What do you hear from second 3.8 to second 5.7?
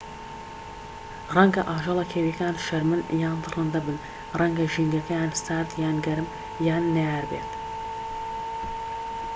بن ڕەنگە ژینگەکەیان سارد